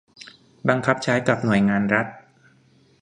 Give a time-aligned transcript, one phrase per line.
[0.69, 2.07] บังคับใช้กับหน่วยงานรัฐ